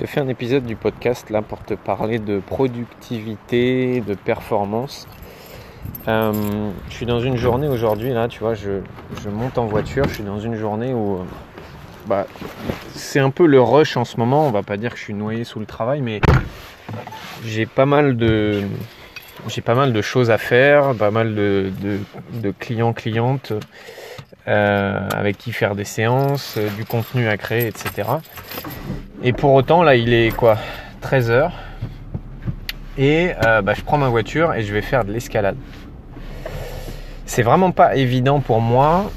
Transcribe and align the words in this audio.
te 0.00 0.06
fais 0.06 0.20
un 0.20 0.28
épisode 0.28 0.64
du 0.64 0.76
podcast 0.76 1.28
là 1.28 1.42
pour 1.42 1.62
te 1.62 1.74
parler 1.74 2.18
de 2.18 2.38
productivité, 2.38 4.00
de 4.00 4.14
performance. 4.14 5.06
Euh, 6.08 6.70
je 6.88 6.94
suis 6.94 7.04
dans 7.04 7.20
une 7.20 7.36
journée 7.36 7.68
aujourd'hui, 7.68 8.14
là, 8.14 8.26
tu 8.26 8.40
vois, 8.40 8.54
je, 8.54 8.80
monte 9.28 9.58
en 9.58 9.66
voiture, 9.66 10.04
je 10.08 10.14
suis 10.14 10.22
dans 10.22 10.40
une 10.40 10.54
journée 10.54 10.94
où 10.94 11.18
bah, 12.06 12.26
c'est 12.94 13.20
un 13.20 13.28
peu 13.28 13.44
le 13.44 13.60
rush 13.60 13.98
en 13.98 14.06
ce 14.06 14.16
moment, 14.16 14.46
on 14.46 14.50
va 14.50 14.62
pas 14.62 14.78
dire 14.78 14.92
que 14.92 14.98
je 14.98 15.04
suis 15.04 15.12
noyé 15.12 15.44
sous 15.44 15.60
le 15.60 15.66
travail, 15.66 16.00
mais 16.00 16.22
j'ai 17.44 17.66
pas 17.66 17.86
mal 17.86 18.16
de. 18.16 18.62
J'ai 19.48 19.60
pas 19.62 19.74
mal 19.74 19.92
de 19.92 20.02
choses 20.02 20.30
à 20.30 20.38
faire, 20.38 20.94
pas 20.94 21.10
mal 21.10 21.34
de, 21.34 21.70
de 22.32 22.50
clients, 22.58 22.94
clientes 22.94 23.52
euh, 24.48 25.08
avec 25.12 25.36
qui 25.36 25.52
faire 25.52 25.74
des 25.74 25.84
séances, 25.84 26.54
euh, 26.56 26.68
du 26.70 26.86
contenu 26.86 27.28
à 27.28 27.36
créer, 27.36 27.66
etc. 27.66 28.08
Et 29.22 29.34
pour 29.34 29.52
autant, 29.52 29.82
là, 29.82 29.96
il 29.96 30.14
est 30.14 30.34
quoi 30.34 30.56
13h. 31.02 31.50
Et 32.96 33.32
euh, 33.44 33.60
bah, 33.60 33.74
je 33.74 33.82
prends 33.82 33.98
ma 33.98 34.08
voiture 34.08 34.54
et 34.54 34.62
je 34.62 34.72
vais 34.72 34.80
faire 34.80 35.04
de 35.04 35.12
l'escalade. 35.12 35.56
C'est 37.26 37.42
vraiment 37.42 37.70
pas 37.70 37.96
évident 37.96 38.40
pour 38.40 38.62
moi, 38.62 39.10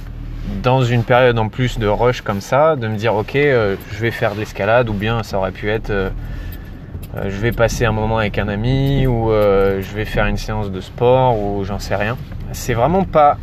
dans 0.61 0.83
une 0.83 1.03
période 1.03 1.39
en 1.39 1.47
plus 1.47 1.79
de 1.79 1.87
rush 1.87 2.21
comme 2.21 2.41
ça, 2.41 2.75
de 2.75 2.87
me 2.87 2.97
dire 2.97 3.15
ok, 3.15 3.31
je 3.33 3.99
vais 3.99 4.11
faire 4.11 4.35
de 4.35 4.39
l'escalade, 4.39 4.89
ou 4.89 4.93
bien 4.93 5.23
ça 5.23 5.37
aurait 5.37 5.51
pu 5.51 5.69
être 5.69 6.11
je 7.15 7.37
vais 7.37 7.51
passer 7.51 7.85
un 7.85 7.91
moment 7.91 8.17
avec 8.17 8.37
un 8.37 8.47
ami, 8.49 9.07
ou 9.07 9.29
je 9.31 9.95
vais 9.95 10.05
faire 10.05 10.27
une 10.27 10.37
séance 10.37 10.69
de 10.69 10.79
sport, 10.79 11.39
ou 11.39 11.63
j'en 11.63 11.79
sais 11.79 11.95
rien. 11.95 12.17
C'est 12.51 12.75
vraiment 12.75 13.03
pas 13.03 13.37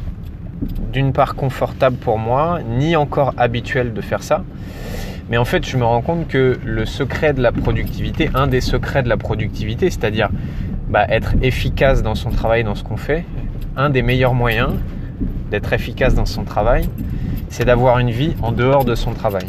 d'une 0.92 1.12
part 1.12 1.34
confortable 1.34 1.96
pour 1.96 2.18
moi, 2.18 2.60
ni 2.64 2.94
encore 2.94 3.34
habituel 3.38 3.92
de 3.92 4.00
faire 4.00 4.22
ça. 4.22 4.44
Mais 5.30 5.36
en 5.36 5.44
fait, 5.44 5.64
je 5.64 5.76
me 5.76 5.84
rends 5.84 6.02
compte 6.02 6.26
que 6.26 6.58
le 6.64 6.84
secret 6.84 7.32
de 7.32 7.40
la 7.40 7.52
productivité, 7.52 8.30
un 8.34 8.48
des 8.48 8.60
secrets 8.60 9.04
de 9.04 9.08
la 9.08 9.16
productivité, 9.16 9.88
c'est-à-dire 9.88 10.28
bah, 10.88 11.06
être 11.08 11.34
efficace 11.40 12.02
dans 12.02 12.16
son 12.16 12.30
travail, 12.30 12.64
dans 12.64 12.74
ce 12.74 12.82
qu'on 12.82 12.96
fait, 12.96 13.24
un 13.76 13.90
des 13.90 14.02
meilleurs 14.02 14.34
moyens 14.34 14.70
d'être 15.52 15.72
efficace 15.72 16.16
dans 16.16 16.26
son 16.26 16.42
travail, 16.42 16.88
c'est 17.48 17.64
d'avoir 17.64 18.00
une 18.00 18.10
vie 18.10 18.34
en 18.42 18.50
dehors 18.50 18.84
de 18.84 18.96
son 18.96 19.12
travail. 19.12 19.46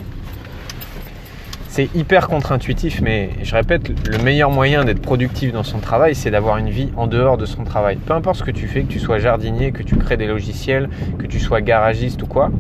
C'est 1.68 1.90
hyper 1.96 2.28
contre-intuitif, 2.28 3.02
mais 3.02 3.32
je 3.42 3.56
répète, 3.56 3.90
le 4.08 4.20
meilleur 4.20 4.52
moyen 4.52 4.84
d'être 4.84 5.02
productif 5.02 5.52
dans 5.52 5.64
son 5.64 5.80
travail, 5.80 6.14
c'est 6.14 6.30
d'avoir 6.30 6.58
une 6.58 6.70
vie 6.70 6.90
en 6.96 7.08
dehors 7.08 7.38
de 7.38 7.46
son 7.48 7.64
travail. 7.64 7.96
Peu 7.96 8.14
importe 8.14 8.38
ce 8.38 8.44
que 8.44 8.52
tu 8.52 8.68
fais, 8.68 8.82
que 8.82 8.92
tu 8.92 9.00
sois 9.00 9.18
jardinier, 9.18 9.72
que 9.72 9.82
tu 9.82 9.96
crées 9.96 10.18
des 10.18 10.28
logiciels, 10.28 10.90
que 11.18 11.26
tu 11.26 11.40
sois 11.40 11.62
garagiste 11.62 12.22
ou 12.22 12.28
quoi, 12.28 12.52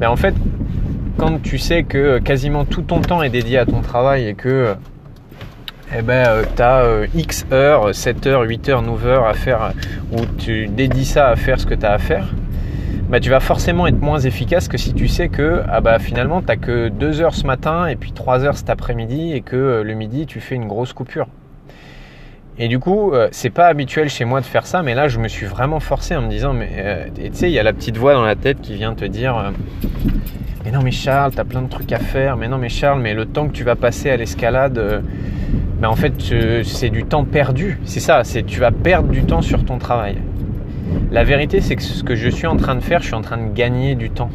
mais 0.00 0.06
en 0.06 0.16
fait, 0.16 0.34
quand 1.18 1.42
tu 1.42 1.58
sais 1.58 1.82
que 1.82 2.18
quasiment 2.18 2.64
tout 2.64 2.82
ton 2.82 3.00
temps 3.00 3.22
est 3.22 3.30
dédié 3.30 3.58
à 3.58 3.66
ton 3.66 3.80
travail 3.80 4.26
et 4.26 4.34
que 4.34 4.74
eh 5.96 6.02
ben, 6.02 6.42
tu 6.56 6.62
as 6.62 7.06
X 7.14 7.46
heures, 7.52 7.94
7 7.94 8.26
heures, 8.26 8.42
8 8.42 8.68
heures, 8.68 8.82
9 8.82 9.06
heures 9.06 9.26
à 9.26 9.34
faire, 9.34 9.72
où 10.12 10.24
tu 10.38 10.66
dédies 10.66 11.04
ça 11.04 11.28
à 11.28 11.36
faire 11.36 11.60
ce 11.60 11.66
que 11.66 11.74
tu 11.74 11.86
as 11.86 11.92
à 11.92 11.98
faire, 11.98 12.26
bah, 13.08 13.20
tu 13.20 13.30
vas 13.30 13.38
forcément 13.40 13.86
être 13.86 14.00
moins 14.00 14.18
efficace 14.18 14.66
que 14.66 14.78
si 14.78 14.94
tu 14.94 15.08
sais 15.08 15.28
que 15.28 15.62
ah 15.68 15.80
bah, 15.80 15.98
finalement 15.98 16.40
tu 16.40 16.48
n'as 16.48 16.56
que 16.56 16.88
2 16.88 17.20
heures 17.20 17.34
ce 17.34 17.46
matin 17.46 17.86
et 17.86 17.96
puis 17.96 18.12
3 18.12 18.44
heures 18.44 18.56
cet 18.56 18.70
après-midi 18.70 19.34
et 19.34 19.42
que 19.42 19.56
euh, 19.56 19.82
le 19.84 19.94
midi 19.94 20.26
tu 20.26 20.40
fais 20.40 20.54
une 20.54 20.66
grosse 20.66 20.92
coupure. 20.92 21.28
Et 22.58 22.68
du 22.68 22.78
coup, 22.78 23.12
euh, 23.12 23.28
c'est 23.30 23.50
pas 23.50 23.66
habituel 23.66 24.08
chez 24.08 24.24
moi 24.24 24.40
de 24.40 24.46
faire 24.46 24.66
ça, 24.66 24.82
mais 24.82 24.94
là 24.94 25.06
je 25.06 25.18
me 25.18 25.28
suis 25.28 25.46
vraiment 25.46 25.80
forcé 25.80 26.16
en 26.16 26.22
me 26.22 26.28
disant, 26.28 26.54
mais 26.54 26.70
euh, 26.78 27.06
tu 27.14 27.30
sais, 27.34 27.50
il 27.50 27.52
y 27.52 27.58
a 27.58 27.62
la 27.62 27.72
petite 27.72 27.98
voix 27.98 28.14
dans 28.14 28.24
la 28.24 28.36
tête 28.36 28.60
qui 28.60 28.74
vient 28.74 28.94
te 28.94 29.04
dire, 29.04 29.52
mais 30.64 30.70
non 30.70 30.80
mais 30.82 30.90
Charles, 30.90 31.32
tu 31.32 31.40
as 31.40 31.44
plein 31.44 31.62
de 31.62 31.68
trucs 31.68 31.92
à 31.92 31.98
faire, 31.98 32.36
mais 32.36 32.48
non 32.48 32.58
mais 32.58 32.68
Charles, 32.68 33.00
mais 33.00 33.14
le 33.14 33.26
temps 33.26 33.48
que 33.48 33.52
tu 33.52 33.64
vas 33.64 33.76
passer 33.76 34.10
à 34.10 34.16
l'escalade, 34.16 35.02
bah, 35.80 35.90
en 35.90 35.96
fait 35.96 36.14
c'est 36.64 36.90
du 36.90 37.04
temps 37.04 37.24
perdu. 37.24 37.78
C'est 37.84 38.00
ça, 38.00 38.24
c'est 38.24 38.44
tu 38.44 38.60
vas 38.60 38.70
perdre 38.70 39.10
du 39.10 39.24
temps 39.24 39.42
sur 39.42 39.64
ton 39.64 39.78
travail. 39.78 40.16
La 41.10 41.24
vérité, 41.24 41.60
c'est 41.60 41.76
que 41.76 41.82
ce 41.82 42.02
que 42.02 42.14
je 42.14 42.28
suis 42.28 42.46
en 42.46 42.56
train 42.56 42.74
de 42.74 42.80
faire, 42.80 43.00
je 43.00 43.06
suis 43.06 43.14
en 43.14 43.22
train 43.22 43.36
de 43.36 43.52
gagner 43.52 43.94
du 43.94 44.10
temps. 44.10 44.30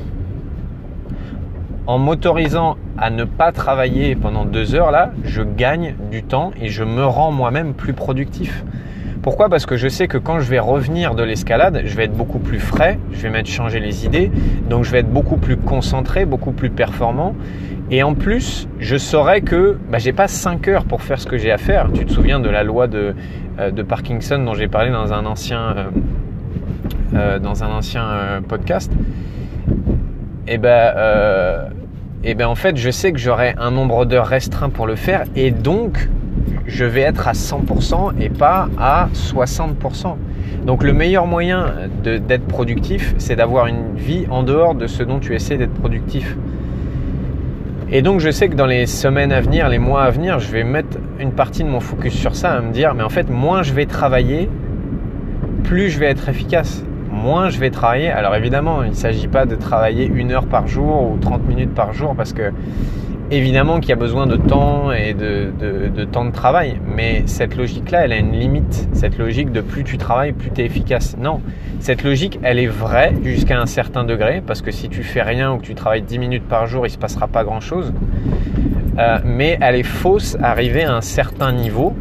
En 1.88 1.98
m'autorisant 1.98 2.78
à 2.98 3.10
ne 3.10 3.24
pas 3.24 3.52
travailler 3.52 4.16
pendant 4.16 4.46
deux 4.46 4.76
heures 4.76 4.92
là, 4.92 5.12
je 5.24 5.42
gagne 5.42 5.96
du 6.12 6.22
temps 6.22 6.52
et 6.62 6.70
je 6.70 6.84
me 6.84 7.04
rends 7.04 7.32
moi-même 7.32 7.74
plus 7.74 7.94
productif. 7.94 8.64
Pourquoi? 9.22 9.50
Parce 9.50 9.66
que 9.66 9.76
je 9.76 9.90
sais 9.90 10.08
que 10.08 10.18
quand 10.18 10.40
je 10.40 10.50
vais 10.50 10.60
revenir 10.60 11.14
de 11.14 11.24
l'escalade, 11.24 11.82
je 11.84 11.96
vais 11.96 12.06
être 12.06 12.16
beaucoup 12.16 12.40
plus 12.40 12.60
frais, 12.60 12.98
je 13.12 13.22
vais 13.22 13.30
m'être 13.30 13.50
changé 13.50 13.82
les 13.82 14.06
idées, 14.06 14.32
donc 14.70 14.86
je 14.86 14.92
vais 14.92 15.00
être 15.00 15.12
beaucoup 15.12 15.36
plus 15.36 15.58
concentré, 15.58 16.26
beaucoup 16.26 16.54
plus 16.54 16.70
performant. 16.70 17.36
Et 17.92 18.02
en 18.02 18.14
plus, 18.14 18.68
je 18.80 18.96
saurai 18.96 19.42
que 19.42 19.78
bah, 19.92 19.98
j'ai 19.98 20.14
pas 20.14 20.28
5 20.28 20.68
heures 20.70 20.86
pour 20.86 21.02
faire 21.02 21.20
ce 21.20 21.26
que 21.26 21.38
j'ai 21.38 21.52
à 21.52 21.58
faire. 21.58 21.92
Tu 21.92 22.06
te 22.06 22.14
souviens 22.14 22.40
de 22.40 22.50
la 22.50 22.64
loi 22.64 22.88
de, 22.88 23.14
euh, 23.60 23.84
Parkinson 23.84 24.40
dont 24.40 24.54
j'ai 24.54 24.68
parlé 24.68 24.92
dans 24.92 25.12
un 25.12 25.26
ancien, 25.26 25.76
euh, 25.76 25.84
euh, 27.16 27.40
dans 27.40 27.64
un 27.64 27.70
ancien 27.70 28.42
podcast, 28.48 28.92
et 30.48 30.54
eh 30.54 30.58
ben, 30.58 30.94
eh 32.24 32.36
ben 32.36 32.48
en 32.48 32.56
fait, 32.56 32.78
je 32.78 32.90
sais 32.90 33.12
que 33.12 33.20
j'aurai 33.20 33.54
un 33.58 33.72
nombre 33.72 34.06
d'heures 34.06 34.28
restreint 34.28 34.70
pour 34.70 34.88
le 34.88 34.96
faire 34.96 35.26
et 35.36 35.52
donc 35.52 36.10
je 36.66 36.86
vais 36.86 37.02
être 37.02 37.28
à 37.28 37.34
100% 37.34 38.20
et 38.20 38.30
pas 38.30 38.70
à 38.78 39.10
60%. 39.14 40.16
Donc 40.66 40.84
le 40.84 40.94
meilleur 40.94 41.26
moyen 41.26 41.74
d'être 42.04 42.46
productif, 42.46 43.16
c'est 43.18 43.36
d'avoir 43.36 43.68
une 43.68 43.96
vie 43.96 44.26
en 44.30 44.44
dehors 44.44 44.76
de 44.76 44.88
ce 44.88 45.04
dont 45.04 45.20
tu 45.20 45.34
essaies 45.34 45.58
d'être 45.58 45.74
productif. 45.74 46.38
Et 47.92 48.02
donc 48.02 48.20
je 48.20 48.30
sais 48.30 48.50
que 48.50 48.56
dans 48.56 48.68
les 48.68 48.86
semaines 48.86 49.32
à 49.32 49.42
venir, 49.42 49.70
les 49.70 49.80
mois 49.80 50.04
à 50.04 50.12
venir, 50.12 50.40
je 50.40 50.52
vais 50.52 50.64
mettre 50.64 50.98
une 51.20 51.32
partie 51.32 51.64
de 51.64 51.70
mon 51.70 51.80
focus 51.80 52.14
sur 52.14 52.36
ça, 52.36 52.52
à 52.52 52.62
me 52.62 52.72
dire, 52.72 52.94
mais 52.94 53.04
en 53.04 53.10
fait, 53.10 53.30
moins 53.30 53.64
je 53.64 53.74
vais 53.74 53.86
travailler, 53.86 54.50
plus 55.64 55.90
je 55.90 56.00
vais 56.00 56.08
être 56.08 56.30
efficace 56.30 56.84
moins 57.20 57.50
je 57.50 57.60
vais 57.60 57.70
travailler. 57.70 58.10
Alors 58.10 58.36
évidemment, 58.36 58.84
il 58.84 58.90
ne 58.90 58.96
s'agit 58.96 59.28
pas 59.28 59.46
de 59.46 59.56
travailler 59.56 60.06
une 60.06 60.32
heure 60.32 60.46
par 60.46 60.68
jour 60.68 61.12
ou 61.12 61.18
30 61.18 61.48
minutes 61.48 61.74
par 61.74 61.94
jour 61.94 62.16
parce 62.16 62.34
que 62.34 62.52
évidemment 63.32 63.80
qu'il 63.80 63.90
y 63.90 63.94
a 63.94 63.98
besoin 63.98 64.28
de 64.28 64.36
temps 64.36 64.92
et 64.92 65.14
de, 65.14 66.04
temps 66.06 66.26
de 66.26 66.32
travail. 66.32 66.80
Mais 66.86 67.24
cette 67.26 67.56
logique-là, 67.56 68.06
elle 68.06 68.14
a 68.14 68.18
une 68.18 68.32
limite. 68.32 68.88
Cette 68.94 69.18
logique 69.18 69.52
de 69.52 69.62
plus 69.62 69.84
tu 69.84 69.98
travailles, 69.98 70.34
plus 70.34 70.52
tu 70.52 70.62
es 70.62 70.66
efficace. 70.66 71.16
Non, 71.18 71.42
cette 71.80 72.04
logique, 72.04 72.40
elle 72.44 72.60
est 72.60 72.68
vraie 72.68 73.14
jusqu'à 73.24 73.60
un 73.60 73.66
certain 73.66 74.04
degré 74.04 74.42
parce 74.46 74.62
que 74.62 74.72
si 74.72 74.90
tu 74.90 75.04
fais 75.04 75.22
rien 75.22 75.54
ou 75.54 75.58
que 75.58 75.66
tu 75.66 75.76
travailles 75.76 76.02
10 76.02 76.20
minutes 76.20 76.48
par 76.48 76.68
jour, 76.68 76.86
il 76.86 76.90
ne 76.90 76.94
se 76.94 76.98
passera 76.98 77.28
pas 77.28 77.44
grand-chose. 77.44 77.94
Euh, 78.98 79.20
mais 79.24 79.58
elle 79.62 79.76
est 79.76 79.84
fausse 79.84 80.38
arrivée 80.42 80.84
à 80.84 80.94
un 80.94 81.02
certain 81.02 81.52
niveau 81.54 81.96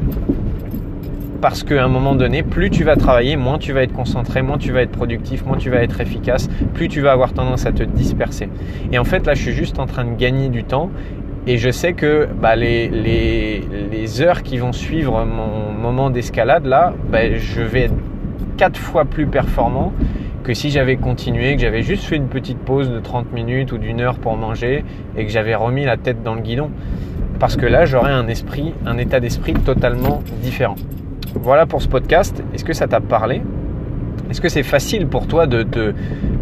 parce 1.41 1.63
qu'à 1.63 1.85
un 1.85 1.89
moment 1.89 2.15
donné, 2.15 2.43
plus 2.43 2.71
tu 2.71 2.85
vas 2.85 2.97
travailler, 2.97 3.37
moins 3.37 3.59
tu 3.59 3.73
vas 3.73 3.83
être 3.83 3.93
concentré, 3.93 4.43
moins 4.43 4.59
tu 4.59 4.73
vas 4.73 4.83
être 4.83 4.93
productif, 4.93 5.45
moins 5.45 5.57
tu 5.57 5.71
vas 5.71 5.83
être 5.83 6.01
efficace, 6.01 6.49
plus 6.75 6.89
tu 6.89 7.01
vas 7.01 7.13
avoir 7.13 7.33
tendance 7.33 7.67
à 7.67 7.73
te 7.73 7.83
disperser. 7.83 8.49
Et 8.93 8.99
en 8.99 9.05
fait, 9.05 9.27
là, 9.27 9.35
je 9.35 9.43
suis 9.43 9.53
juste 9.53 9.79
en 9.79 9.87
train 9.87 10.05
de 10.05 10.17
gagner 10.17 10.49
du 10.49 10.65
temps 10.65 10.91
et 11.47 11.57
je 11.57 11.71
sais 11.71 11.93
que 11.93 12.29
bah, 12.41 12.57
les, 12.57 13.63
heures 14.21 14.43
qui 14.43 14.59
vont 14.59 14.73
suivre 14.73 15.25
mon 15.25 15.73
moment 15.73 16.11
d'escalade, 16.11 16.67
là, 16.67 16.93
bah, 17.11 17.35
je 17.37 17.61
vais 17.61 17.83
être 17.83 17.95
quatre 18.57 18.79
fois 18.79 19.05
plus 19.05 19.27
performant 19.27 19.93
que 20.43 20.55
si 20.55 20.71
j'avais 20.71 20.97
continué, 20.97 21.55
que 21.55 21.63
j'avais 21.63 21.83
juste 21.83 22.05
fait 22.05 22.17
une 22.17 22.29
petite 22.29 22.59
pause 22.59 22.91
de 22.91 22.99
30 22.99 23.33
minutes 23.33 23.73
ou 23.73 23.79
d'une 23.79 24.01
heure 24.01 24.19
pour 24.19 24.37
manger 24.37 24.85
et 25.17 25.25
que 25.25 25.31
j'avais 25.31 25.55
remis 25.55 25.85
la 25.85 25.97
tête 25.97 26.23
dans 26.23 26.35
le 26.35 26.41
guidon. 26.41 26.71
Parce 27.39 27.57
que 27.57 27.67
là, 27.67 27.85
j'aurais 27.85 28.13
un 28.13 28.27
esprit, 28.27 28.75
un 28.85 28.99
état 28.99 29.21
d'esprit 29.21 29.55
totalement 29.55 30.23
différent. 30.43 30.77
Voilà 31.41 31.67
pour 31.67 31.81
ce 31.81 31.89
podcast. 31.89 32.43
Est-ce 32.53 32.65
que 32.65 32.73
ça 32.73 32.89
t'a 32.89 33.01
parlé? 33.01 33.43
Est-ce 34.29 34.41
que 34.41 34.49
c'est 34.49 34.65
facile 34.65 35.07
pour 35.07 35.27
toi 35.27 35.47
de, 35.47 35.95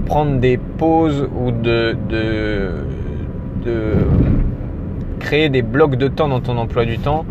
prendre 0.06 0.38
des 0.40 0.56
pauses 0.56 1.28
ou 1.38 1.50
de, 1.50 1.96
de, 2.08 3.94
créer 5.20 5.48
des 5.48 5.62
blocs 5.62 5.96
de 5.96 6.08
temps 6.08 6.28
dans 6.28 6.40
ton 6.40 6.56
emploi 6.56 6.84
du 6.84 6.98
temps 6.98 7.24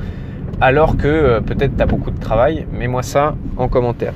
alors 0.60 0.98
que 0.98 1.08
euh, 1.08 1.42
peut-être 1.42 1.76
tu 1.76 1.82
as 1.82 1.86
beaucoup 1.86 2.12
de 2.12 2.20
travail? 2.20 2.68
Mets-moi 2.72 3.04
ça 3.04 3.36
en 3.58 3.68
commentaire. 3.68 4.14